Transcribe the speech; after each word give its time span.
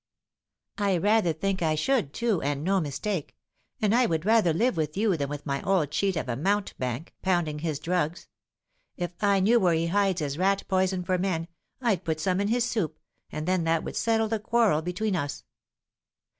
"I 0.79 0.97
rather 0.97 1.31
think 1.31 1.61
I 1.61 1.75
should, 1.75 2.11
too, 2.11 2.41
and 2.41 2.63
no 2.63 2.79
mistake; 2.81 3.35
and 3.79 3.93
I 3.93 4.07
would 4.07 4.25
rather 4.25 4.51
live 4.51 4.75
with 4.75 4.97
you 4.97 5.15
than 5.15 5.29
with 5.29 5.45
my 5.45 5.61
old 5.61 5.91
cheat 5.91 6.15
of 6.15 6.27
a 6.27 6.35
mountebank, 6.35 7.13
pounding 7.21 7.59
his 7.59 7.77
drugs. 7.79 8.27
If 8.97 9.13
I 9.23 9.39
knew 9.39 9.59
where 9.59 9.75
he 9.75 9.85
hides 9.85 10.19
his 10.19 10.39
'rat 10.39 10.63
poison 10.67 11.03
for 11.03 11.19
men,' 11.19 11.49
I'd 11.81 12.03
put 12.03 12.19
some 12.19 12.41
in 12.41 12.47
his 12.47 12.63
soup, 12.63 12.97
and 13.31 13.47
then 13.47 13.63
that 13.65 13.83
would 13.83 13.95
settle 13.95 14.27
the 14.27 14.39
quarrel 14.39 14.81
between 14.81 15.15
us." 15.15 15.43